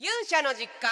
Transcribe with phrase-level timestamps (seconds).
[0.00, 0.88] 勇者の実家。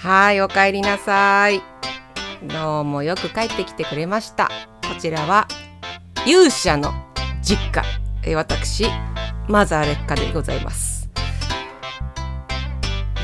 [0.00, 1.62] はいお帰りなさい。
[2.46, 4.50] どうもよく帰ってきてくれました。
[4.86, 5.48] こちらは
[6.26, 6.92] 勇者の
[7.40, 7.82] 実家。
[8.22, 8.84] え私
[9.48, 11.08] マザー劣化でございます。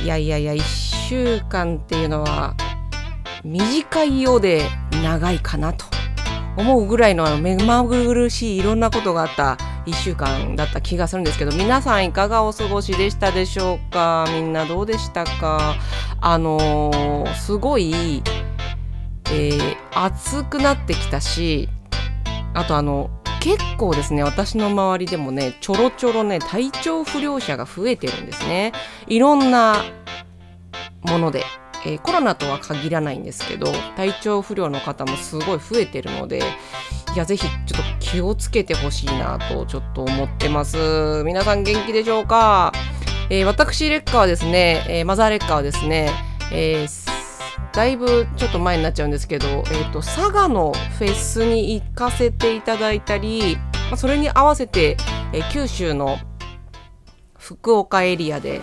[0.03, 2.57] いやいやいや1週間っていうのは
[3.45, 4.63] 短いようで
[5.03, 5.94] 長いかなと。
[6.57, 14.25] 思うぐらいの目まぐるしいいろんなことがあった1週間だった気がするんですけど皆さんいかがお過ごしでしたでしょうか？
[14.29, 15.75] みんなどうでしたか？
[16.21, 18.23] あのー、すごい、
[19.31, 21.69] えー、暑くなってきたし
[22.55, 23.11] あとあの
[23.41, 28.73] 結構ですね私の周りでもねちょろちょろね体調不良者が増えてるんですね。
[29.07, 29.85] いろんな
[31.03, 31.45] もので。
[31.87, 36.43] えー、コロナとは限らないんですけど体調不良の方もすごい増えてるので
[37.15, 41.23] いやぜひちょっと気をつけてほしいなとちょっと思ってます。
[41.25, 42.73] 皆さん元気でしょうか、
[43.31, 46.11] えー、私レッカーはですね、えー、マザーレッカーはですね、
[46.51, 46.87] え
[47.73, 53.57] だいぶちょっと前になっちゃうんですけど、えーと、佐賀のフェスに行かせていただいたり、
[53.91, 54.97] まあ、それに合わせて、
[55.33, 56.19] え九州の
[57.37, 58.61] 福岡エリアで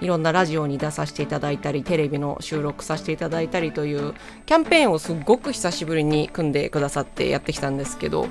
[0.00, 8.28] いろんなラジオに出させていただいたりテレビの収録させていただいたりというキャンペーンをすごく久しぶりに組んでくださってやってきたんですけど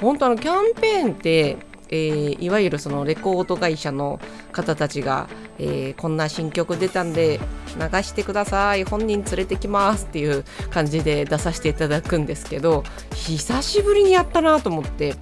[0.00, 1.56] 本当のキャンペーンって
[1.90, 4.18] えー、いわゆるそのレコード会社の
[4.52, 7.38] 方たちが、えー、こんな新曲出たんで
[7.78, 15.14] 流してください本人連れてきますっていう感じで出させていただくんですけど久しぶりにやったなと思って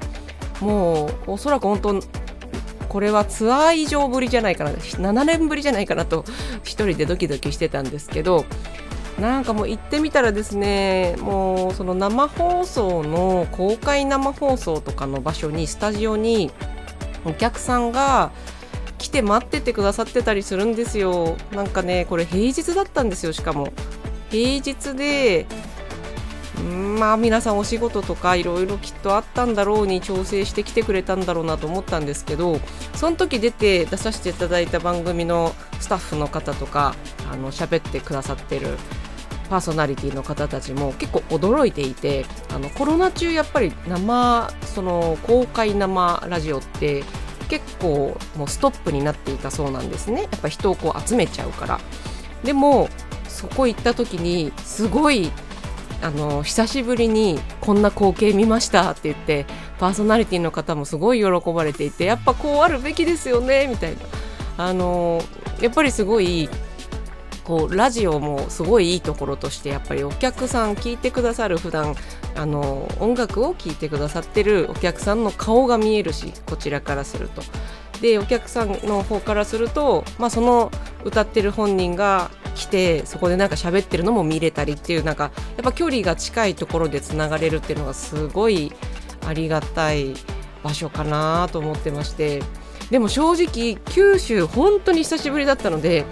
[0.61, 2.22] もうおそらく本当
[2.93, 4.71] これはツアー以上ぶりじゃないかな。
[4.73, 6.27] 7年ぶりじゃないかなと
[6.63, 8.45] 一人でドキドキしてたんですけど
[9.19, 16.51] なんかもう行ってみたらですねもうその生放送の公開生放送とかの場所にスタジオに
[17.25, 18.31] お客さんが
[18.99, 21.39] 来て待っててくださってたりするんですよ。
[21.51, 23.73] なんかねこれ平日だったんですよしかも。
[24.31, 25.47] 平日で
[26.63, 32.61] まあ皆さんお仕事とかいろいろきっとあったんだろうに調整してきてくれたんだろうなと思ったんですけど
[32.95, 36.95] その時出て出させていただいた番組のスタッフの方とか
[37.31, 38.79] あの喋ってくださってる
[39.51, 42.25] パーソナリティの方たちも結構驚いていて
[42.55, 47.05] あのコロナ中やっぱり生その公開生ラジオって
[47.49, 50.23] 結構もうストップになっていたそうなんですね。
[50.23, 51.81] やっぱ人をこう集めちゃうから。
[52.43, 52.89] でも
[53.29, 55.31] そこ行った時にすごい
[56.03, 59.47] あの久しぶりにこんな光景見ましたって言って
[59.79, 64.03] パーソナリティの方もすごい喜ばれていてやっぱこうあるべきですよねみたいな
[64.59, 65.21] あの
[65.61, 66.49] やっぱりすごい
[67.45, 71.95] こうラジオもすごいいいところとしてやっぱりお客さん聞いてくださる普段
[72.35, 77.43] あの音楽を聴いてくださってるお客さんの顔が見えるしこちらからすると。
[78.03, 80.71] でお客さんの方からすると、まあ、その
[81.05, 88.73] 歌ってる本人が来てそこでなんか喋ってるのも見れたりっていうなんかやっぱ距離が近いところでつながれるっていうのがすごい
[89.25, 90.15] ありがたい
[90.65, 92.43] 場所かなと思ってまして。
[92.91, 96.05] でも正直九州本当に久しぶりだったので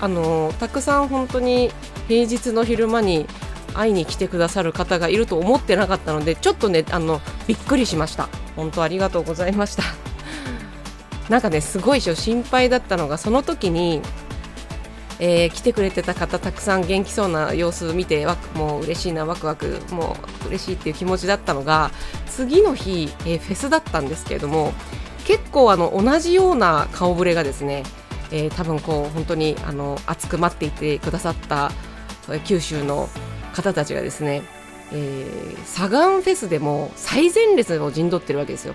[0.00, 1.70] あのたくさん本当に
[2.08, 3.26] 平日の昼間に
[3.74, 8.28] 会いに来てくださる方がいると思ってなかったのでちょっとねあのびっくりしました。
[8.56, 9.84] 本当ありがとうございました。
[11.30, 14.02] なんかねすごい心配だったのがその時に
[15.22, 21.90] えー、来てくれてた方たくさん元気そうな様子を見てわもう嬉しいなワクワクもう嬉しいっていう気持ちだったのが
[22.26, 24.72] 次の日、えー、フェスだったんですけれども
[25.26, 27.82] 結構あの同じような顔ぶれがですね、
[28.32, 31.70] えー、多分こう本当にあの熱く待っていてくださった
[32.46, 33.10] 九州の
[33.52, 34.42] 方たちがですね、
[34.90, 38.74] えー、サガンフェスでも最前列を陣取ってるわけですよ。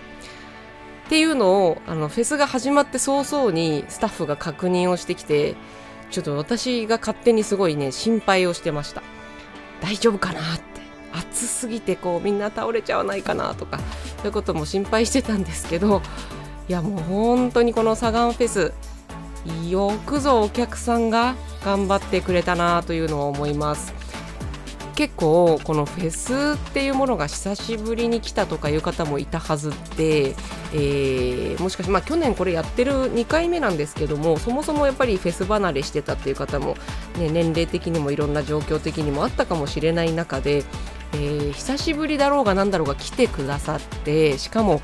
[1.05, 5.55] っていうのをあのフェスが始まって早々にスタッフが確認をしてきて
[6.11, 9.03] ちょっと私が勝手にすごいね心配をしてました。
[9.81, 10.75] 大丈夫かなって。
[11.17, 13.79] 暑すぎてこうみんな倒れちゃわないかなとか
[14.17, 16.01] そういうことも心配してたんですけど
[16.67, 18.73] いやもう本当にこのサガンフェス
[19.69, 24.04] よくぞお客さんが頑張ってくれたなというのを思います。
[24.95, 30.29] 結構このフェスっていうものが久しぶりに来たとかいう方もいたはずで、
[30.73, 36.75] えー、もしかして、まあ、去年これやってる2回目なんですけどもそもそもやっぱりフェス離れしてたっていう方も、
[37.19, 40.63] ね、年齢的にもいろんな状況的にもあったかもしれない中で、
[41.13, 44.81] えー、久しぶりだろうがなんだろうが来てくださってしかも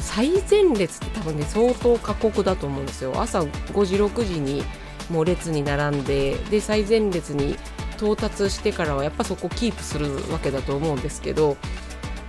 [0.00, 3.12] 最前列って多分ね相当過酷だと思うんですよ。
[3.20, 4.62] 朝5時6時に
[5.10, 7.56] もう列に並んでで最前列に
[7.96, 11.56] 到達してからはやっぱそこキープするわけだと思うんですけど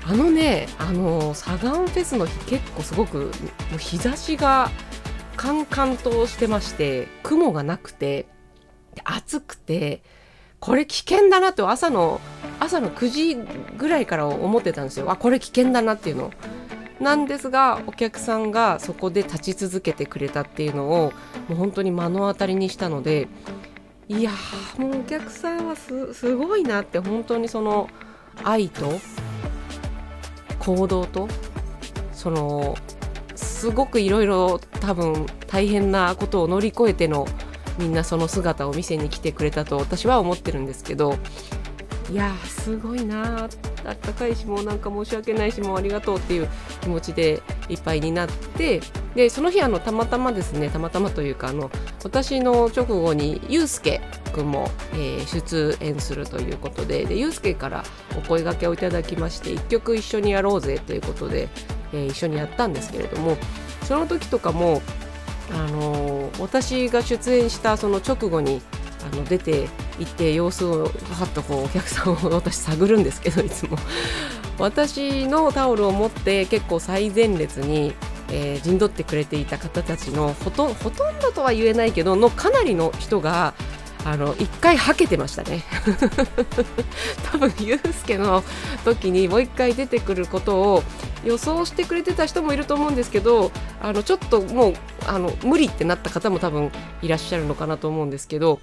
[0.06, 3.31] あのねあのサガンフェスの日結構すごく
[3.78, 4.69] 日差しが
[5.36, 8.28] カンカンとしてまして雲がなくて
[9.04, 10.02] 暑くて
[10.60, 12.20] これ危険だなって朝の
[12.60, 13.36] 朝の9時
[13.78, 15.12] ぐらいから思ってたんですよ。
[15.12, 16.31] あこれ危険だなっていうの。
[17.00, 21.13] なんですがお客さんがそこで立ち続けてくれたっていうのを
[21.48, 23.28] もう本当に目の当たりにしたので
[24.09, 24.31] いや
[24.77, 27.89] もうお客さんはすごいなって本当にその
[28.44, 29.00] 愛と
[30.59, 31.27] 行動と
[32.13, 32.75] その
[33.36, 37.27] すごくいろいろ多分大変なことを乗り越えての
[37.77, 41.18] みんなその姿を見せに来てくれたと私は思ってるんですけど
[42.10, 46.48] いやすごいなあったかいしもうなんか申し訳ないしもうありがとうっていう
[46.81, 48.81] 気持ちでいっぱいになって
[49.16, 51.72] でその日あのたまたまですねたまたまというかあの
[52.04, 54.02] 私の直後にゆうすけ
[54.34, 57.84] くんも、えー、出演するということででゆうすけから
[58.18, 61.50] お声がけをいただきまして1曲一緒にやろうぜということで、
[61.94, 63.38] えー、一緒にやったんですけれども
[63.84, 64.81] その時とかも
[65.52, 68.62] あのー、私が出演したその直後に
[69.12, 69.68] あの出て
[70.00, 70.90] 行って様子をは
[71.25, 73.78] っとこうお客さんを私探るんですけどいつも。
[74.59, 77.94] 私のタオルを持って結構最前列に、
[78.30, 83.54] えー、陣取ってくれていた方たちのほとほとんどとは言えないけどのかなりの人が
[84.06, 85.63] あの一回はけてましたね。
[87.30, 88.42] 多分ユースケの
[88.86, 90.83] 時にもう一回出てくることを
[91.25, 93.51] 予想してくれてた人もいると思うんですけど
[93.81, 94.74] あのちょっともう
[95.06, 96.71] あの無理ってなった方も多分
[97.01, 98.60] いらっしゃるのかなと思うんですけど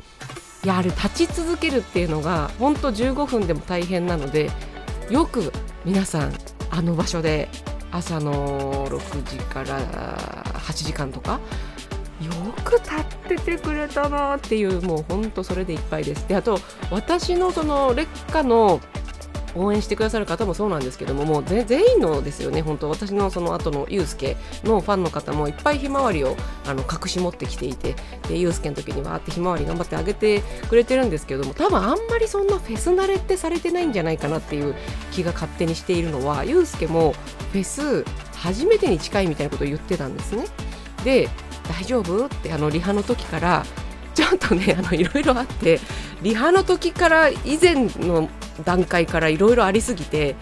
[0.64, 4.50] いやあれ立ち続けるっていうのが本当15分でも大変なので
[5.10, 5.52] よく
[5.84, 6.32] 皆さん
[6.70, 7.48] あの場所で
[7.90, 11.40] 朝の6時から8時間とか
[12.20, 12.32] よ
[12.64, 16.26] く立っててくれたなっていうもうほんとそれでいっぱいです。
[16.26, 16.58] であと
[16.90, 18.80] 私のその劣化の
[19.54, 21.64] 応援してくださる方もそうなんですけどももう全
[21.94, 22.90] 員のですよね本当。
[22.90, 26.36] 私のその後のユうスケのファンの方もいっぱいひまわりを
[26.66, 27.94] あの隠し持ってきていて
[28.28, 34.74] でユうスケの時にわーってひまわり頑張ってあげてくれてるんですけども多分あんまりそんなフェス慣れってされてないんじゃないかなっていう
[35.12, 37.14] 気が勝手にしているのはユうスケも
[37.52, 38.04] フェス
[38.36, 40.46] 初めてに近いみたいなことを言ってたんですね。
[41.04, 41.28] で
[41.68, 42.26] 大丈夫？
[42.26, 43.64] ってあのリハの時から
[44.14, 45.80] ちょっとねあのいろいろあって
[46.22, 48.28] リハの時から以前の
[48.62, 50.36] 段階からいろいろありすぎて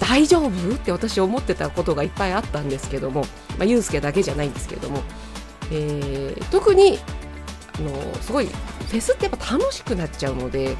[0.00, 0.74] 大丈夫？
[0.74, 3.22] って私思ってたことがいっぱいあったんですけども、
[3.58, 5.02] まあ、ユうスケだけじゃないんですけども、
[5.70, 6.98] えー、特に
[7.78, 10.76] あのすごいフェスってやっぱ楽しくなっちゃうので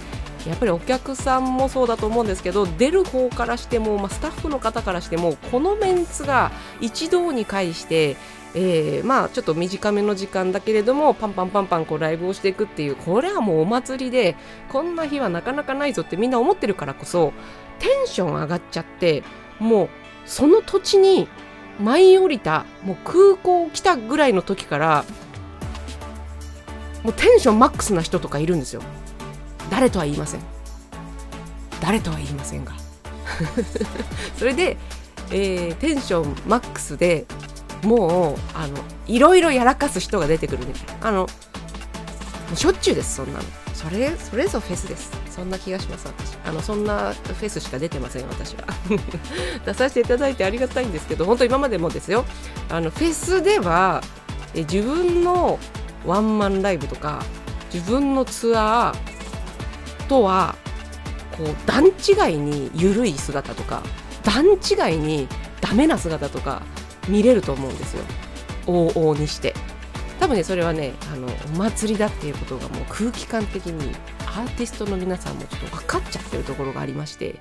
[0.47, 8.17] やっぱりお客さんもそうだと思うんですけど出る方からしても、まあ、スタッフの方からしてもこのメンツが一堂に会して
[8.55, 14.37] えー、まあちょっと短めの時間だけれどもパンパンパンパンこうライブをしていくっていうこれはもうお祭りで
[14.71, 17.33] こんな日はなかなかないぞってみんな思ってるからこそ
[17.79, 19.23] テンション上がっちゃって
[19.59, 19.89] もう
[20.25, 21.29] その土地に
[21.81, 25.05] 舞い降りたもう空港来たぐらいの時から
[27.03, 28.83] もうテンションマックスな人とかいるんですよ。
[29.71, 30.41] 誰とは言いません。
[31.81, 32.73] 誰とは言いませんが。
[34.37, 34.77] それで、
[35.31, 37.27] えー、テンションマックスで
[37.83, 38.77] もうあの
[39.07, 41.29] いろいろやらかす人が出てくるみたいなあの
[42.55, 43.45] しょっちゅうですそんなの。
[43.75, 45.13] それそれぞフェスです。
[45.31, 46.37] そんな気がします私。
[46.45, 48.65] あのそんなフェスしか出てません私は。
[49.65, 52.25] 出させていただいてありがたいんですけど本当今までもですよ。
[52.71, 54.03] あのフェスでは
[54.55, 55.59] え自分の
[56.07, 57.23] ワンマンライブとか
[57.73, 60.57] 自分のツアーとは
[61.37, 63.83] こう段違いに緩い姿とか
[64.25, 65.29] 段違いに
[65.61, 66.63] ダメな姿とか
[67.09, 68.05] 見れると思うんですよ。
[68.67, 69.55] 往々にして。
[70.21, 73.95] 多分ねそれはねあのお祭りだっていうことがもう空気感的に
[74.27, 77.41] アーティストの皆さんもちょっと分かっちゃってるところがありまして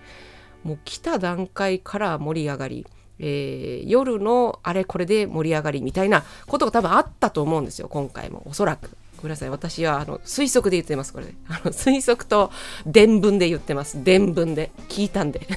[0.64, 2.88] もう来た段階から盛り上がり
[3.20, 8.44] えー、夜のあれこれで盛り上がりみたいなことが多分あったと思うんですよ今回も。
[8.46, 8.92] おそらく。
[9.18, 9.50] ごめんなさい。
[9.50, 11.34] 私はあの推測で言ってますこれ。
[11.48, 12.52] あの推測と
[12.86, 14.04] 伝聞で言ってます。
[14.04, 14.72] 伝聞で。
[14.90, 15.48] 聞いたんで。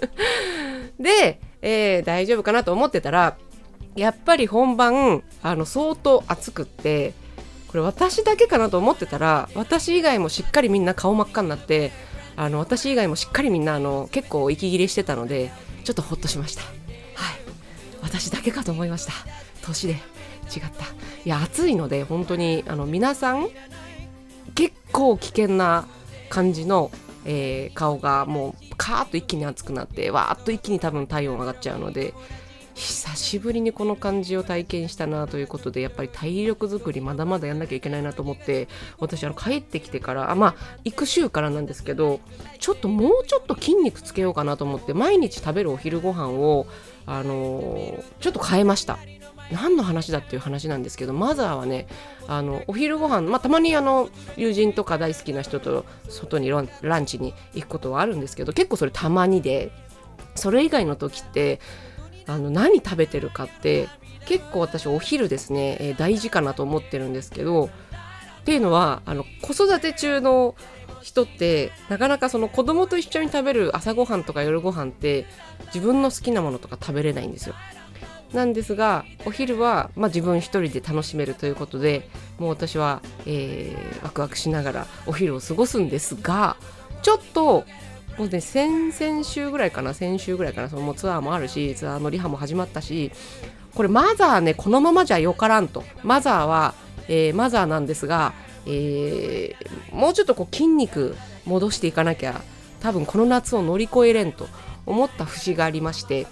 [0.98, 3.36] でえー、大丈夫かなと思ってたら
[3.96, 7.14] やっぱり本番あの相当暑くって
[7.68, 11.92] これ私だけかなと思ってたら私以外もしっかりみんな顔真っ赤になって
[12.36, 15.50] あの私以外もしっかりみんなあの結構息切れしてたので
[15.84, 16.62] ちょっとほっとしました。
[16.62, 16.72] はい。
[18.00, 19.12] 私だけかと思いました。
[19.62, 20.00] 年で違っ
[20.60, 20.84] た。
[21.24, 23.48] いや暑いので本当にあの皆さん
[24.54, 25.88] 結構危険な
[26.28, 26.90] 感じの
[27.24, 32.14] えー、顔がもうカーッと一気に熱くなってわーっと一気に多分体温上がっちゃうので
[32.78, 42.20] 久しぶりにこの感じを体験したなということでやっぱり体力づくりまだまだやんなきゃいけないなと思って私あの帰ってきてからあまあ行く週からなんですけど
[42.60, 46.68] ちょっともうちょっと筋肉つけようかなと思って毎日食べるお昼ご飯を
[47.04, 48.98] あのー、ちょっと変えました。
[49.50, 51.86] 何の話だっていう話なんですけどマザーはね
[52.26, 59.70] あのお昼ご飯まあたまにあの友人とか大好きな人と外にランチに行くことはあるんですけど結構それたまにで
[60.34, 61.60] それ以外の時って
[62.26, 63.88] あの何食べてるかって
[64.26, 70.54] 結構私お昼ですね、えー、大事かなと思ってるんですけどっていうのはあの子育て中の
[71.02, 75.26] 人ってなかなかその子供と一緒に食べる朝ごはんとか夜ご飯って
[75.66, 77.54] 自分の好きなものとか食べれないんですよ。
[78.32, 82.08] なんですがお昼は、まあ、自分一人で楽しめるということで
[82.38, 86.56] もう私は、えー、ワクワクしながらお昼を過ごすんですが
[87.02, 87.64] ちょっと
[88.18, 93.12] もうね先々週ぐらいかな先週ぐらいかなそのもうツアーもあるしツアーのリハも始まったし
[93.74, 95.84] これマザーねこのままじゃよからんと。
[96.02, 96.74] マザーは、
[97.06, 98.32] えー、マザーなんですが、
[98.66, 101.16] えー、もうちょっとこう筋肉
[101.46, 102.42] 戻していかなきゃ
[102.80, 104.48] 多分この夏を乗り越えれんと
[104.84, 106.26] 思った節がありまして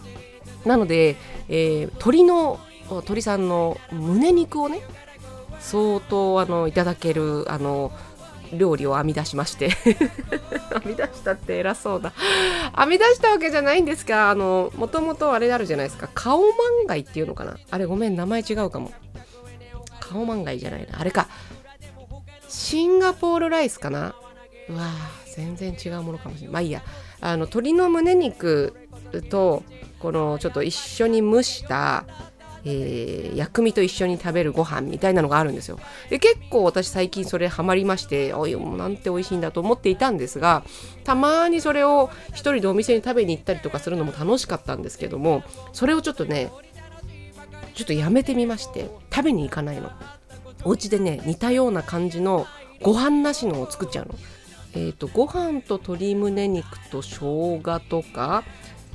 [0.66, 1.16] なので、
[1.48, 2.60] えー、鶏の
[3.04, 4.80] 鳥さんの胸肉をね
[5.60, 7.92] 相当あのいただけるあの
[8.52, 9.70] 料理を編み出しまして。
[10.76, 12.12] 編み出したって偉そうだ。
[12.76, 16.08] 編み出したわけじゃないんですがあのもともとあれあるじゃないですか。
[16.14, 16.46] 顔マ
[16.84, 17.56] ンガイっていうのかな。
[17.70, 18.92] あれごめん名前違うかも。
[19.98, 21.00] 顔マンガイじゃないな。
[21.00, 21.28] あれか。
[22.48, 24.14] シンガポールライスかな。
[24.68, 24.90] うわ
[25.34, 26.52] 全然違うものかもしれない。
[26.52, 26.82] まあいいや。
[27.20, 28.76] あの鶏の胸肉
[29.30, 29.64] と
[29.98, 32.04] このちょっと一緒に蒸した
[32.68, 35.78] えー、薬味と一緒に食べるご飯みたいなのがあるんですよ。
[36.10, 40.64] で結構私最近それハマりましておいなんて美味しいんだと思っていたんですが
[41.04, 46.50] たまにそれを一人でお店に食べに行ったりとかするのも楽しかったんですけどもそれをちょっとね
[47.74, 49.92] ちょっとやめてみまして食べに行かないの。
[50.64, 52.46] お家でね似たような感じの
[52.82, 54.14] ご飯なしのを作っちゃうの。
[54.74, 58.44] えーと、ご飯と鶏胸肉と生姜とか、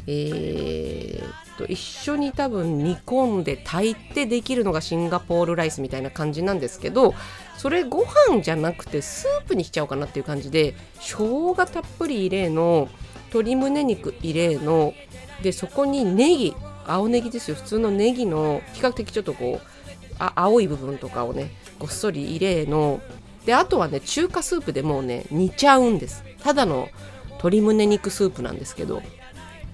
[0.08, 7.13] えー、と一緒に多分煮込んで炊いてできるのがシンガポールライスみたいな感じなんですけど
[7.58, 12.89] それご飯じゃなくてスープにしちゃおうかなっていう感じで生姜たっぷり入れの
[13.27, 14.93] 鶏胸肉入れの
[15.41, 16.55] でそこにネギ
[16.86, 17.55] 青ネギですよ。
[17.55, 23.00] 普通のネギの比較的ちょっとこうあ青い部分とかをねごっそり入れの
[23.46, 26.24] であとはね中華スープでもうね煮ちゃうんです。
[26.43, 26.89] ただの
[27.29, 29.01] 鶏胸肉スープなんですけど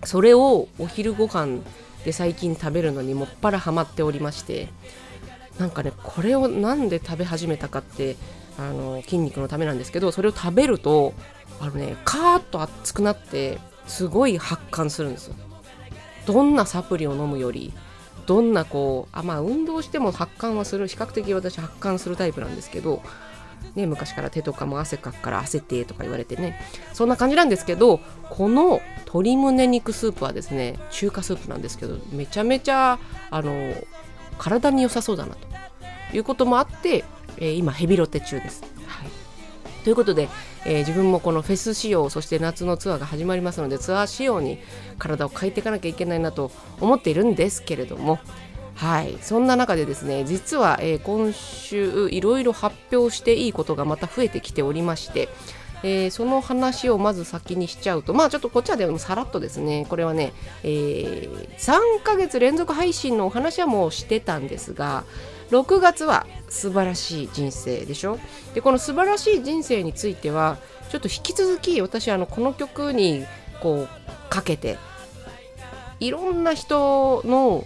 [0.07, 1.59] それをお昼ご飯
[2.05, 4.69] で最近食べるのにもっぱらハマっておりまして
[5.59, 8.15] なんかねこれをなんで食べ始めたかって
[8.57, 11.13] あの筋肉のためなんですけどそれを食べると
[11.59, 15.35] あのねカーッと熱くなってすごい発汗するんですよ。
[16.25, 17.73] どんなサプリを飲むより
[18.27, 23.01] どんなこうあまあ運動しても発汗はする比較的私発汗するタイプなんですけど
[23.75, 26.59] ね、昔から手とかも汗かくから汗てとか言われてね
[26.93, 27.99] そんな感じなんですけど
[28.29, 32.99] この鶏胸肉スープはですね中華スープなんですけどめちゃめちゃ
[33.29, 33.73] あの
[34.39, 37.03] 体に良さそうだなということもあって、
[37.37, 38.63] えー、今ヘビロテ中です。
[38.85, 40.29] はい、ということで、
[40.65, 44.59] えー、自分もこのフェス仕様そして夏のツアーが始まりますのでツアー仕様に
[44.97, 48.19] 体を変えていかなきゃいけないなと思っているんですけれども
[48.77, 49.17] はい。
[49.22, 55.29] そんな中でですね実は、えー、今週いろいろ発表していいことがまた増えてきておりまして
[55.84, 65.03] えー、その話をまず先にしちゃうとまあちょっとこっちはでもさらっとですねこれはね、えー、3ヶ月連続配信のお話はもうしてたんですが
[65.51, 68.19] 6月は素晴らしい人生でしょ？
[68.53, 70.57] でこの素晴らしい人生については
[70.89, 73.25] ちょっと引き続き私あのこの曲に
[73.62, 74.77] こうかけて
[76.00, 77.65] いろんな人の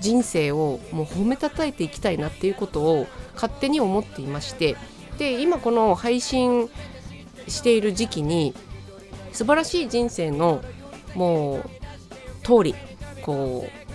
[0.00, 4.76] 人生をもう褒めたたえていきたいなっていうことを勝手に思っていまして
[5.18, 6.68] で今この配信
[7.48, 8.54] している時期に
[9.32, 10.62] 素晴らしい人生の
[11.14, 11.62] もう
[12.42, 12.74] 通り
[13.22, 13.86] こう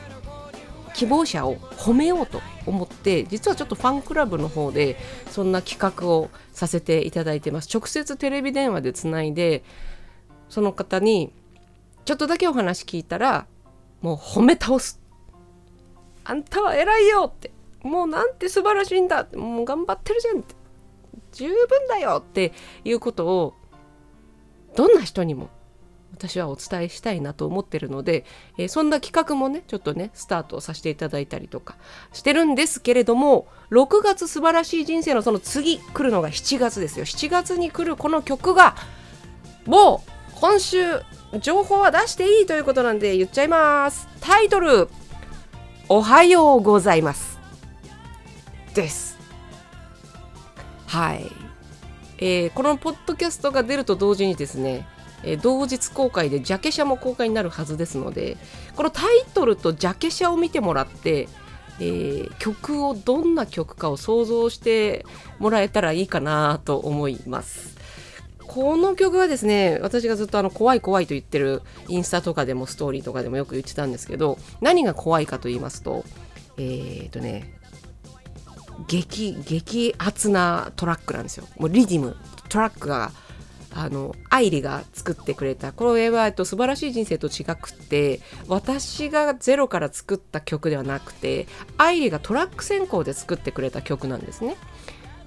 [0.94, 4.98] 希望者を褒めようと思って実はちょっとファンクラブの方で
[5.30, 7.70] そんな企画をさせていただいてます。
[7.74, 9.64] 直接テレビ電話でつないで
[10.50, 11.34] その方に
[12.06, 13.48] ちょっとだけお話聞いたら
[14.02, 15.01] もう褒め倒す
[16.24, 17.52] あんたは偉いよって。
[17.84, 19.38] もうなんて素晴らしいんだって。
[19.38, 20.56] もう頑張ってるじゃんって。
[21.32, 23.54] 十分だよっていうことを
[24.76, 25.50] どんな人にも
[26.14, 28.26] 私はお伝えしたいなと思ってるので、
[28.58, 31.78] えー、そんな企画もねちょっとねスタートさせていただいたりとか
[32.14, 37.06] してるんですけれども6月素晴らしい人生のその次来るのが7月ですよ。
[37.06, 38.76] 7月に来るこの曲が
[39.66, 41.02] もう今週
[41.40, 44.08] 情報は出していいということなんで言っちゃいます。
[44.20, 44.90] タイトル。
[45.94, 47.38] おはようございます。
[48.74, 49.18] です。
[50.88, 51.26] はい。
[52.18, 54.88] えー、このポッドキャストが出ると同時にですね、
[55.22, 58.38] えー、同日公開でジャケ写も公開になるはずですので
[58.78, 61.28] このタイトルとジャケ写を見てもらって、
[61.82, 65.06] えー、曲をどんな曲かを想像して
[65.40, 67.81] もらえたらいいかなと思います。
[68.54, 76.04] この曲はですね私がずっとあの怖い怖いと言ってるインスタとかでもストーリーとかでもよく言ってたんですけど何が怖いかと言いますと
[76.58, 77.54] えっ、ー、とね
[78.90, 82.18] 激激アツなトラックなんですよもうリディム
[82.50, 83.14] トラックが
[83.74, 94.58] あの愛理が作ってくれたこれは、えっと、素晴らしい人生と違くて私がゼロから作った曲ではなくて愛理がトラック先行で作ってくれた曲なんですね。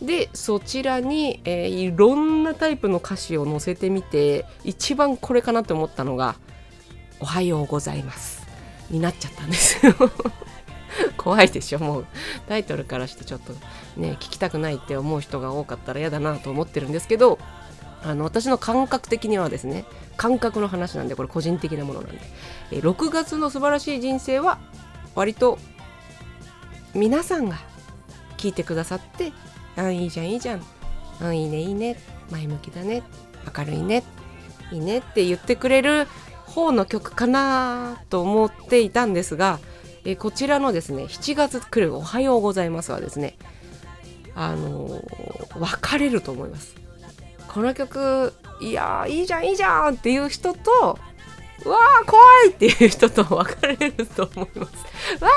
[0.03, 6.37] でそちらに、えー、いろんなタイプの歌詞を載せてみて一番これかなって思ったのが
[7.21, 8.47] 「おはようございます」
[8.91, 9.95] になっちゃったんですよ。
[11.17, 12.07] 怖いでしょもう。
[12.49, 13.53] タイトルからしてちょっと
[13.97, 17.39] ね聞きたくないって思う人が多かったら嫌だなと思ってるんですけど
[18.05, 19.87] あの私の感覚的にはですね
[20.17, 22.21] 感覚の話なんでこれ個人的なものなんで。
[22.71, 24.59] え6月の素晴らしい人生は
[25.15, 25.59] 割と
[26.95, 27.59] 皆さんが
[28.37, 29.33] 聞いてくださって
[29.77, 30.63] あいいじゃんいいじゃん。
[31.21, 31.97] あいいねいいね。
[32.31, 33.03] 前向きだね。
[33.57, 34.03] 明るいね。
[34.73, 36.07] いいねって言ってくれる
[36.47, 39.59] 方の曲かなと思っていたんですが
[40.05, 43.37] えこちらのですね7月来る「おはようございます」はですね
[44.35, 46.75] あのー、分かれると思います。
[47.49, 50.99] この曲いやいいじゃんいいじゃんっていう人と
[51.65, 55.23] うわー怖いっていう人と分かれると思います。
[55.23, 55.31] わ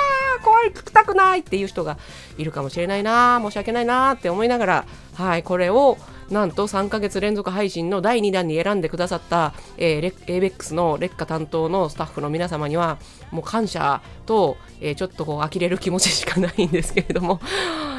[0.66, 1.98] い聞きたくないっていう人が
[2.38, 4.86] いるかもしれないな申し訳ないなって思いながら
[5.16, 5.98] はいこれを
[6.30, 12.98] なんと3ヶ月連続配信の第2弾に選んでくださった、えー、ABEX の劣化担当のスタッフの皆様には
[13.32, 17.40] もう感謝と、えー、ちょっとこう呆れる気持ちしかないんですけれども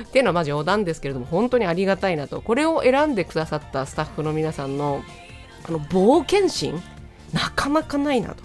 [0.06, 5.02] っていうのはまあ冗談ですけれども本当にありがたいなとこれを選んでくださったスタッフの皆さんの
[5.66, 6.80] あの冒険心
[7.32, 8.44] なかなかないなと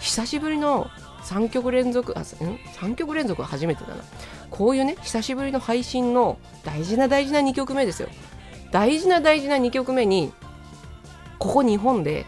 [0.00, 0.88] 久しぶりの
[1.24, 4.02] 3曲連続あん？3曲連続は初めてだな。
[4.50, 8.08] こういうね久しぶりの配信の大事な大事な2曲目ですよ。
[8.70, 10.32] 大事な大事な2曲目に
[11.38, 12.26] ここ日本で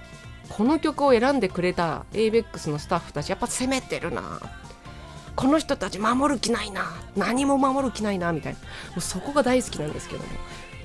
[0.48, 4.40] この曲を選んでくれた ABEX のスタッフたちやっぱ攻めてるな。
[5.34, 6.84] この人たち守る気ないな。
[7.14, 8.58] 何も守る気ないなみたいな。
[8.58, 8.66] も
[8.98, 10.28] うそこが大好きなんですけども。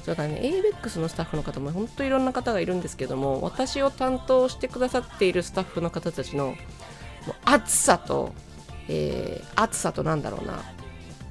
[0.03, 6.55] それからね ABEX のスタッフの方も本当いろんな方がいるんですけども私を担当してくださっているスタッフの方たちの
[7.45, 8.33] 熱さと、
[8.87, 10.63] えー、熱さとなんだろうな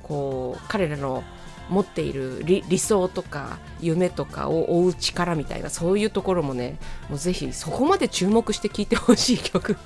[0.02, 1.22] こう彼らの
[1.68, 9.76] 持っている理想とか夢とかを追う力みたいなそういうところもねもうぜひそこまで注目して聴いてほしい曲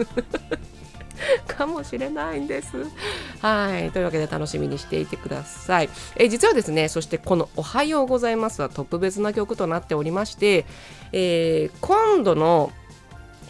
[1.46, 2.70] かもしれないんです。
[3.40, 3.90] はい。
[3.92, 5.88] というわけで楽しみにしていてください。
[6.16, 10.66] え実はですね、そしてこのおはようございますは特別な曲となっておりまして、
[11.12, 12.72] えー、今度の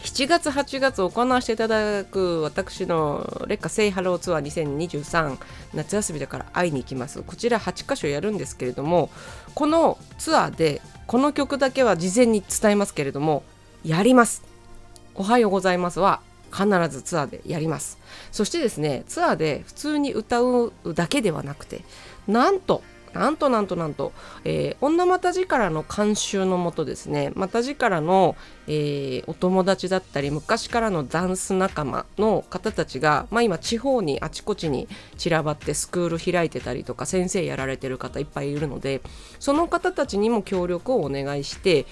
[0.05, 5.37] 7月8月行わせていただく私の劣化セイハローツアー2023
[5.73, 7.23] 夏休みだから会いに行きます。
[7.23, 9.09] こちら8箇所やるんですけれども
[9.55, 13.43] このツアーでこの曲だけは事前に伝えますけれども
[13.83, 14.43] やります。
[15.15, 16.21] おはようございますは
[16.53, 17.97] 必ずツアーでやります。
[18.31, 21.81] そしてですねツアーで普通に歌うだけではなくて
[22.27, 22.83] なんと
[23.19, 24.11] なんとなんとなんと、
[24.43, 27.31] えー、女また力の監修のもとですね。
[27.35, 28.35] また力の、
[28.67, 39.01] えー、お友達だったり昔からのダンス仲間の方たちが、まあ、今地方にあちこちに散らばってスクール開いてたりとか先生やられてる方いっぱいいるので
[39.39, 41.85] その方たちにも協力をお願いして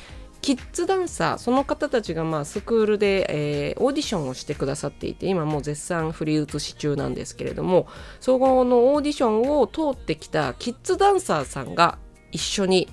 [0.43, 7.87] キッズダンサーその方たちがまあスクールで、えー、オーディションをしてくださっていて今もう絶賛振り写し中なんですけれども
[8.19, 11.97] そこのオーディションを通ってきたキッズダンサーさんが
[12.33, 12.89] 一緒に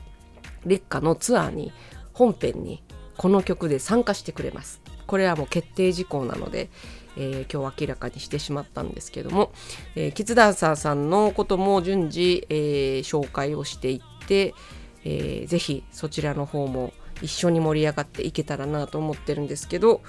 [0.65, 1.73] 劣化のツアーに
[2.13, 2.85] 本編に
[3.17, 4.81] この曲で参加してくれます。
[5.09, 6.71] これはもう決定事項なので、
[7.17, 9.51] えー、今日明らかにしてしまったんですけども、
[9.97, 14.55] えー、キッズダンサーさんのことも順次、えー、紹介をしていって、
[15.05, 20.03] えー、ぜひそちらの方も一緒に盛り上がっていけたらなと思ってるんですけど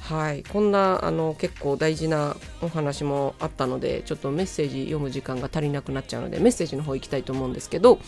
[0.00, 7.98] はいこんなあの結構大事なお話もあったのでちょっとメッセージ読む時間が足りなくなっちゃうのでメッセージの方行きたいと思うんですけど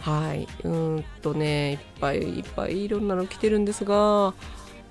[0.00, 4.34] はいうんとねいっぱいいっぱいいろんなの来てるんですが、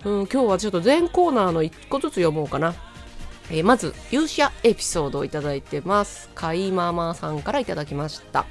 [0.06, 2.74] うん、今日はちょっと全コーナーの1個ずつ読もうかな。
[3.52, 6.30] えー、まず勇者エピソードをいただいてます。
[6.30, 8.46] かいママさんからいただきました。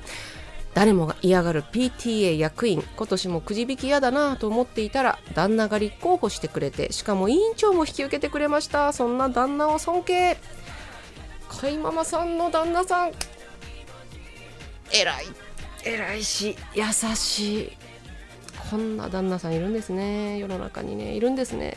[0.75, 8.93] 誰もが嫌がる PTA 役員今年もくじ引き嫌だなと思っていたら旦那が立候補してくれてしかも委員長も引き受けてくれました。
[8.93, 10.39] そんな旦那を尊敬。
[11.49, 13.13] 飼いママさんの旦那さん。
[14.93, 15.27] 偉い。
[15.85, 17.73] 偉いし優しい。
[18.71, 20.39] こんな旦那さんいるんですね。
[20.39, 21.13] 世の中にね。
[21.13, 21.77] いるんですね。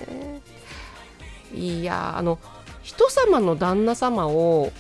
[1.54, 2.40] いやあの
[2.82, 4.72] 人様の旦那様を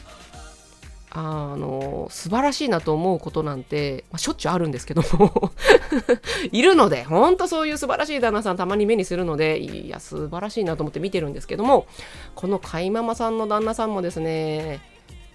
[1.17, 5.51] あの素晴らしいなと思うことなんて、まあ、しょっちゅうあるんですけども。
[6.51, 11.87] いるのでほんとそういう素晴らしい旦那さんたまに目にするのでいや素晴らしいなと思って見てるんですけども
[12.35, 14.81] この飼いママさんの旦那さんもですね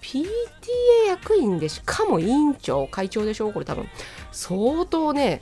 [0.03, 0.27] PTA
[1.07, 3.51] 役員でしかも委員長会長でしょ？
[3.51, 3.87] これ多分。
[4.31, 5.41] 相当ね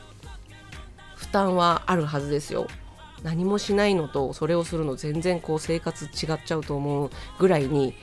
[1.15, 2.67] 負担はあるはずですよ。
[3.23, 6.11] 何もしないのとそれをするの全然こう生活違っ
[6.45, 7.93] ちゃうと思うぐらいに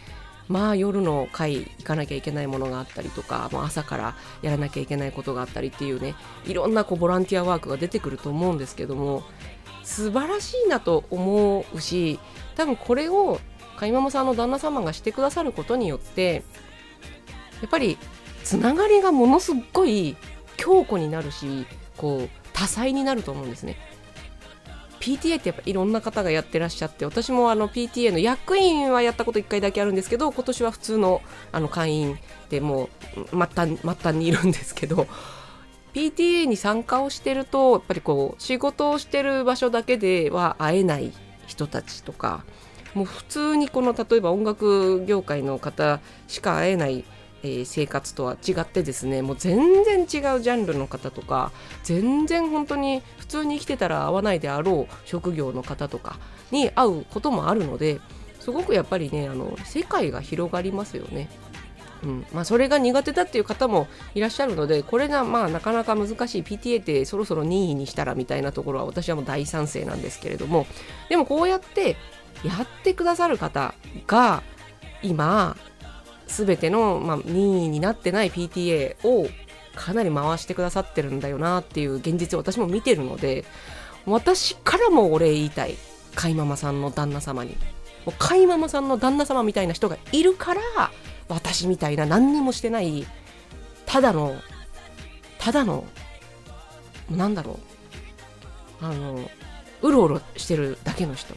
[0.49, 9.23] まあ夜の会行かなきゃいけないものがあったりとかもう朝からやらなきゃいけないことがあったりっていうねいろんなこうボランティアワークが出てくると思うんですけども
[9.83, 12.19] 素晴らしいなと思うし
[12.57, 13.41] 多分これを
[13.77, 16.43] かいままさんの旦那様がしてくださることによって
[17.61, 17.99] やっぱり
[18.43, 20.17] つながりがものすごい
[20.57, 23.77] 強固になるしこう多彩になると思うんですね。
[25.07, 32.19] PTA ってやっぱいろんな方がやってらっしゃって私もあの PTA の役員はやったこと1回だけあるんですけど今年は普通のあの会員
[32.51, 35.07] でもう末端末端にいるんですけど
[35.95, 41.13] PTA に参加をしてるとやっぱりこう仕事をしてる場所だけでは会えない
[41.47, 42.45] 人たちとか
[42.95, 47.05] もう普通にこの例えば音楽業界の方しか会えない
[47.43, 56.19] え、生活とは違ってですねもう全然違うジャンルの方とか全然本当に普通に生きてたら会わないであろう職業の方とか
[56.53, 58.01] に会うこともあるので
[58.39, 61.29] すごくやっぱりねあの世界が広がりますよね。
[62.05, 70.67] うんまあ、それが苦手だっていう方もいらっしゃるのでこれがまあなかなか難しい PTA ってそろそろ任意にしたらみたいなところは私はもう大賛成なんですけれども
[71.09, 71.97] でもこうやって
[72.45, 73.75] やってくださる方
[74.07, 74.43] が
[75.03, 75.57] 今
[76.27, 79.27] 全ての、まあ、任意になってない PTA を
[79.77, 83.45] かなり回してくださってるんだよなっていう現実を私も見てるので
[84.07, 85.77] 私からもお礼言いたい
[86.15, 87.57] 飼いママさんの旦那様に。
[88.19, 90.61] 飼いママさんの旦那様みたいな人がいるから
[91.29, 93.05] 私みたいな何にもしてない
[93.85, 94.37] ただの
[95.39, 95.85] ただの
[97.11, 97.59] なんだろ
[98.83, 98.85] う。
[98.85, 99.29] あの
[99.83, 101.35] うろうろしてるだけの人。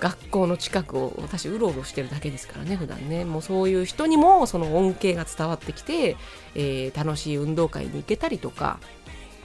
[0.00, 6.16] 学校の近くを私うろうろしてるだけですからね普段ねもうそういう人にもその恩恵が伝わってきて、
[6.54, 8.80] えー、楽しい運動会に行けたりとか、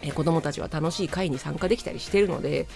[0.01, 2.67] えー、子どもたちは楽しい会に参加できたりしてるので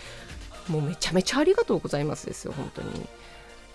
[0.70, 3.08] もうめちゃめちゃありがとうございますですよ本当に。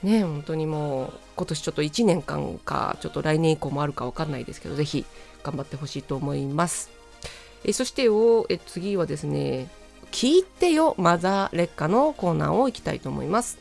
[0.03, 5.05] ね本当にもう今年ちょっと1年間かちょっと来年以降もあるか分かんないですけど是非
[5.43, 6.91] 頑張ってほしいと思います。
[7.65, 9.69] えそしておえ次はですね
[10.11, 13.59] 聞いてよマザー劣化のコーナーをいきたいと思います。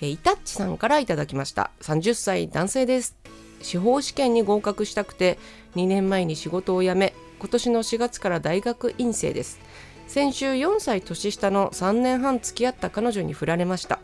[0.00, 1.70] えイタッチさんからいただきました。
[1.82, 3.16] 30歳男性です。
[3.62, 5.38] 司法試験に合格したくて
[5.76, 9.60] 2年前に仕事を辞め今年の4月から大学院生です。
[10.06, 13.99] 先週4歳年下の3年半付き合った彼女に振られました。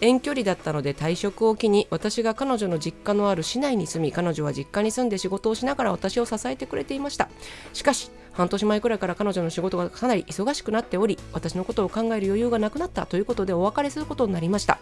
[0.00, 7.28] 遠距離だったので退職を機に私が彼女の実家のある市内に住み彼女は実家に住んで仕事をしながら私を支えてくれていました。
[7.72, 14.78] しかし半年前くらいから彼女の仕事がかなり忙しくなっており私のことを考える余裕がなくなったということでお別れすることになりました。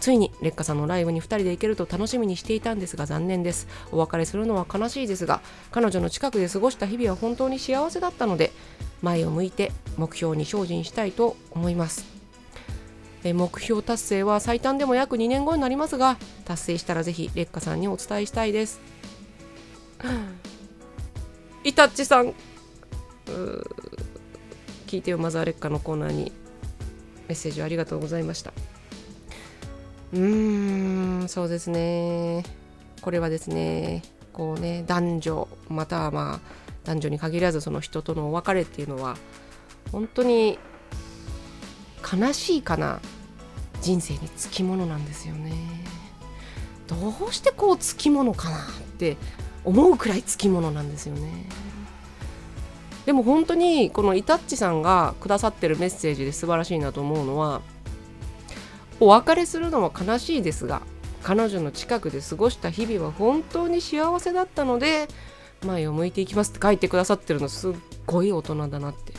[0.00, 3.68] ついに劣化さんのライブに2人で行けると楽しみにしていたんですが残念です。
[3.92, 8.50] お別れするのは悲しいですが彼女の近くで過ごした日々は本当に幸せだったので
[9.02, 12.19] 前を向いて目標に精進したいと思います。
[13.22, 18.80] 目標達成は最短でも約2年後になりますが達成したらぜひ劣化さんにお伝えしたいです。
[21.64, 22.32] イタッチさん。
[24.86, 26.32] 聞いてよマザー劣化のコーナーに。
[27.28, 28.52] メッセージありがとうございました。
[30.12, 32.42] うーんそうですね。
[33.02, 34.02] これはですね
[34.32, 39.16] こうね男女またはまあ男女に限らずその人とのお別れっていうのは
[39.92, 40.58] 本当に
[42.02, 43.00] 悲しいかな
[43.80, 45.52] 人生につきものなんですよね。
[46.86, 46.96] ど
[47.28, 48.60] うしてこうつきものかなっ
[48.98, 49.16] て
[49.64, 51.46] 思うくらいつきものなんですよね。
[53.06, 57.62] でも本当にこのイタッチさんがくださってるメッセージで素晴らしいなと思うのは
[59.00, 60.82] お別れするのは悲しいですが
[61.22, 65.08] 彼女の近くで過ごした日々は本当に幸せだったので
[65.64, 67.72] 前を向いていきますって書いてくださってるのすっ
[68.06, 69.12] ごい大人だなって。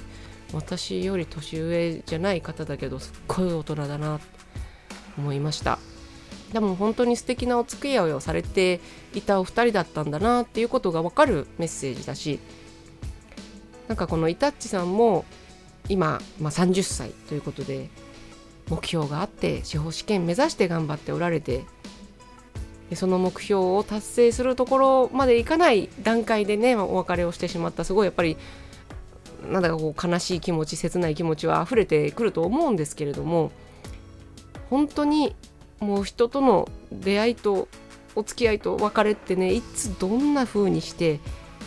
[0.54, 4.41] 私より年上じゃない方だけどすっごい大人だなって。
[5.18, 5.80] 思いました。
[6.54, 8.82] でも本当に素敵なお付き合いをされて
[9.14, 12.40] いたお二人だったんだなっていうことが分かるメッセージだし
[13.88, 15.26] なんかこのイタッチさんも
[15.88, 17.90] 今、まあ、30歳ということで
[18.70, 21.66] 目標があって司法試験目指して頑張っておられて
[22.96, 28.38] その目標を達成するところまでいかない段階でねお別れをしてしまったすごいやっぱり
[29.50, 33.52] なんだかこう悲しい気持ち切ない気持ちは溢れてくると思うんですけれども
[34.72, 35.36] 本当に
[35.82, 37.68] もう人との出会いと
[38.16, 41.20] お付き合いと別れってねいつどんな風にして、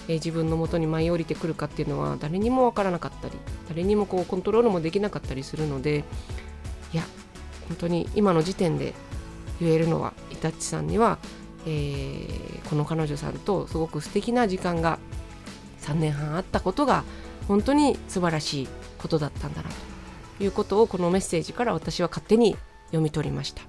[0.09, 3.35] えー、自分のもとに舞い降りてくるかっていうのは誰にも分からなかったり
[3.69, 6.05] 誰にもこうコントロールもできなかったりするので
[6.93, 7.03] いや
[7.69, 8.95] 本当に今の時点で
[9.61, 11.19] 言えるのはイタッチさんには、
[11.67, 14.99] えー、この彼女さんとすごく素敵な時間が
[15.83, 17.05] 3年半あったことが
[17.49, 19.69] 本当に素晴らしいことだったんだな
[20.39, 22.57] ということをこのメッセージから私は勝手に
[22.95, 23.63] 読み取りました。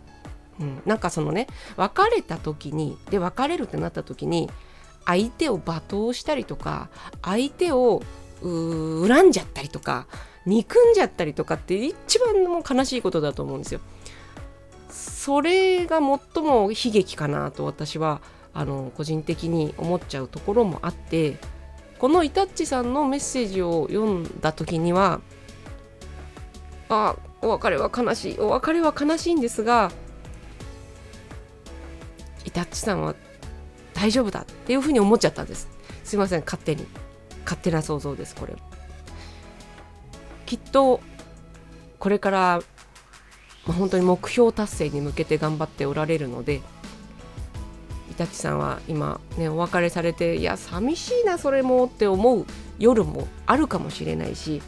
[0.60, 4.50] うん、なんかそのね別れた時にで別れるってなった時に
[5.06, 6.90] 相手を罵倒したりとか
[7.22, 8.04] 相手を
[8.42, 10.08] 恨んじゃったりとか
[10.46, 13.82] 憎んじゃったりとかって一番も悲しいことだと思うんですよ。
[14.90, 18.22] それが最も悲劇かなと私は
[18.54, 21.38] あの個人的に思っちゃうところもあって
[21.98, 25.20] このイタッチさんのメッセージを読んだ時には
[26.90, 28.40] あお別れは悲しい。
[28.40, 29.92] お別れは悲しいんですが
[32.44, 33.16] イタッチさんは
[33.94, 35.70] 大丈夫だっていうふうに思っちゃったんです。
[36.04, 36.86] すいません勝手に。
[37.44, 38.56] 勝手な想像ですこれ。
[40.46, 41.00] きっと
[42.00, 42.62] これから
[43.68, 46.62] ま、本当に目標達成に向けて頑張っておられるので
[48.12, 52.46] イタチさんは今ねお別れされていや寂しいなそれもって思う
[52.78, 54.62] 夜もあるかもしれないし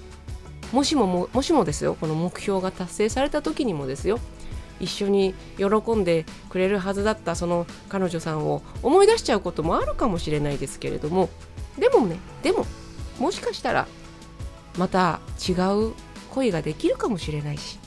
[0.71, 4.19] もしもももしもですよこの目標が達成された時にもですよ
[4.79, 11.29] 一緒に喜んでくれるはずだったその彼女さんを思い出しちゃうこともあるかもしれないですけれども
[11.79, 12.65] でもねでも
[13.19, 13.87] もしかしたら
[14.77, 15.93] また違う
[16.31, 17.79] 恋ができるかもしれないし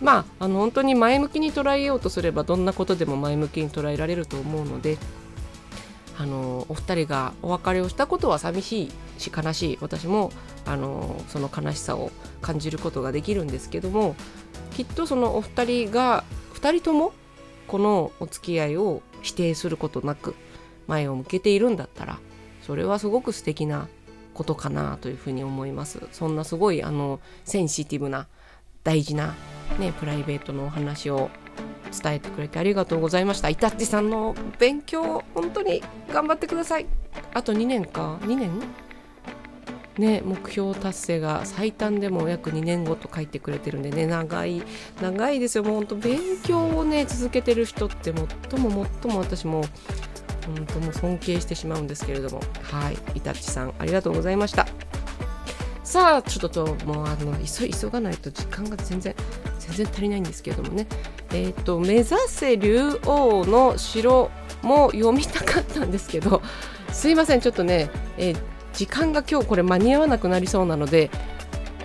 [0.00, 4.98] まああの本当に前向きに捉えようとすればどんなことでも前向きに捉えられると思うので
[6.18, 9.78] あのお二人がお別れをしたことは寂しいし悲しい。
[9.80, 10.32] 私も
[10.64, 12.10] あのその悲しさを
[12.42, 14.16] 感じることができるんですけども
[14.72, 16.24] きっとそのお二人が
[16.54, 17.12] 2人とも
[17.68, 20.34] このお付き合いを否定することなく
[20.86, 22.18] 前を向けているんだったら
[22.62, 23.88] それはすごく素敵な
[24.34, 26.00] ことかなというふうに思います。
[26.12, 28.26] そんなすごいあのセンシティブな
[28.84, 29.34] 大事な
[29.78, 31.28] ね、プライベートのお話を
[32.02, 33.48] 伝えてくれてありがとうございました。
[33.48, 36.86] イタッチさんの勉強、本当に頑張ってください。
[37.34, 38.50] あと2年か ?2 年？
[39.98, 44.62] ね、目標達成が最短でも約2年後と書いてくれてるんでね、長い、
[45.00, 45.64] 長いですよ。
[45.64, 48.12] もう本当勉強をね、続けてる人って
[48.50, 49.62] 最も最も私も
[50.44, 54.66] 本当もう尊敬してしまうんですけれども、はい、イタッチさんありがとうございました。
[55.82, 59.14] さあちょっともうあの急急がないと時間が全然
[59.76, 60.86] 全然足りないんですけれどもね
[61.32, 64.30] えっ、ー、と「目指せ竜王の城」
[64.62, 66.42] も読みたかったんですけど
[66.92, 68.36] すいませんちょっとね、えー、
[68.72, 71.10] 時間が今日これ間に合わなくなりそうなので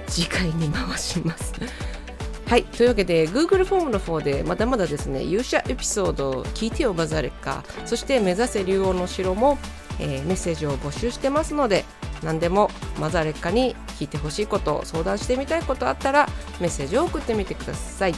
[0.07, 1.53] 次回に回します。
[2.45, 2.63] はい。
[2.63, 9.57] というわけで、Google フォームの方で、まだまだですね、勇者エピソード、聞いてよバザレッカ、そして目指せ竜王の城も、
[9.99, 11.85] えー、メッセージを募集してますので、
[12.23, 16.27] 何でもマザレッカに聞いてほしいこと相談してみたいことあったら
[16.59, 18.15] メッセージを送ってみてください。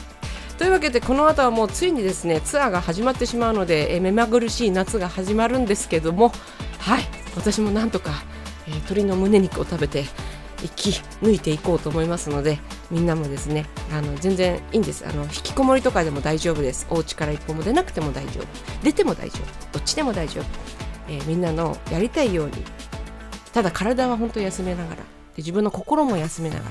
[0.58, 6.32] というわけでこの後はもうついにですねツアーが始まってしまうので、え目まぐるしい夏が始まるんですけども
[6.78, 8.22] はい私もなんとか、
[8.66, 10.04] えー、鶏の胸肉を食べて
[10.58, 10.90] 生き
[11.22, 12.58] 抜いていこうと思いますので
[12.90, 15.04] みんなもですねあの全然いいんです。
[15.06, 16.86] あの引きこもりとかでも大丈夫です。
[16.88, 18.46] お家から一歩も出なくても大丈夫。
[18.84, 19.78] 出ても大丈夫。
[19.78, 20.44] どっちでも大丈夫、
[21.08, 22.52] えー、みんなのやりたいように
[23.54, 24.96] ただ体は本当休めながら。
[24.96, 25.04] で
[25.38, 26.70] 自分の心も休めながら。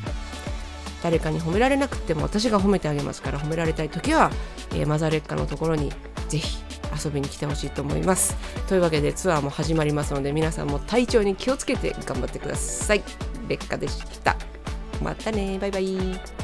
[1.02, 4.32] 誰かに褒められなくても私が褒めてあげますから褒められたい時は、
[4.72, 5.91] えー、マザーレッカのところに
[6.30, 6.58] ぜひ
[7.06, 8.36] 遊びに来てほしいと思います。
[8.67, 13.04] というわけでツアーも始まりますので皆さんも体調に気をつけて頑張ってください。
[13.48, 14.38] レッカでした。
[15.02, 15.58] またね。
[15.60, 16.42] バイバイ。